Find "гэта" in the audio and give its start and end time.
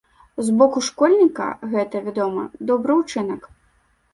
1.73-1.95